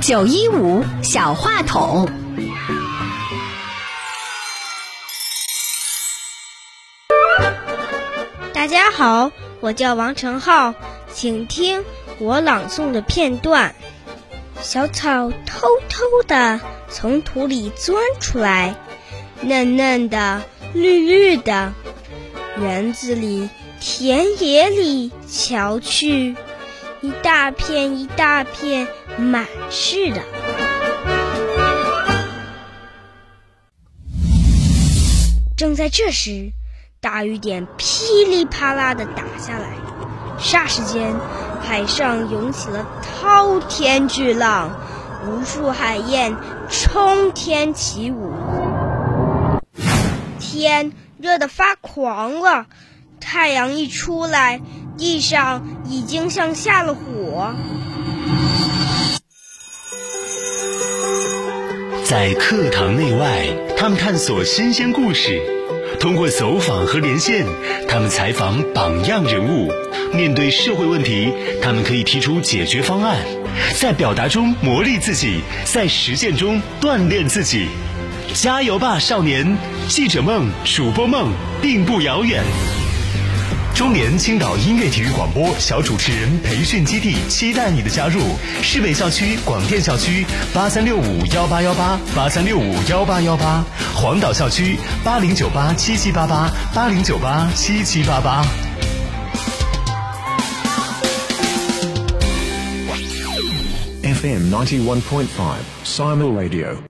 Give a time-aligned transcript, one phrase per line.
[0.00, 2.08] 九一五小话筒，
[8.52, 9.30] 大家好，
[9.60, 10.74] 我叫王成浩，
[11.12, 11.84] 请听
[12.18, 13.74] 我朗诵的片段。
[14.60, 18.74] 小草偷偷的从土里钻出来，
[19.40, 20.42] 嫩嫩的，
[20.72, 21.72] 绿绿的。
[22.58, 23.48] 园子里、
[23.80, 26.34] 田野里，瞧去，
[27.00, 30.20] 一大片一大片，满是的。
[35.56, 36.52] 正在这时，
[37.00, 39.76] 大雨点噼里啪啦的打下来，
[40.40, 41.14] 霎时间，
[41.62, 44.70] 海上涌起了滔天巨浪，
[45.24, 46.34] 无数海燕
[46.68, 48.32] 冲天起舞，
[50.40, 50.92] 天。
[51.20, 52.66] 热得发狂了，
[53.20, 54.60] 太阳一出来，
[54.96, 57.54] 地上已经像下了火。
[62.04, 65.40] 在课堂内外，他们探索新鲜故事；
[66.00, 67.46] 通过走访和连线，
[67.86, 69.68] 他们采访榜样人物；
[70.14, 71.32] 面对社会问题，
[71.62, 73.18] 他们可以提出解决方案。
[73.74, 77.68] 在表达中磨砺自己，在实践中锻炼自己。
[78.34, 79.56] 加油吧，少年！
[79.88, 82.42] 记者梦、主播梦并不遥远。
[83.78, 88.18] 中联青岛音乐体育广播小主持人培训基地期待你的加入。
[88.60, 98.44] 市北校区广电校区八三六五幺八幺八八三六五幺八幺八，黄岛校区八零九八七七八八八零九八七七八八。
[104.02, 106.78] FM ninety one point five Simon Radio。